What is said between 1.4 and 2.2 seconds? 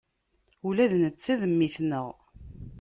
mmi-tneɣ.